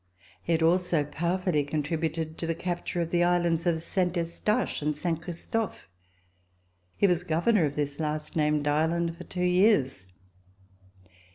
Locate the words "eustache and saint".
4.17-5.21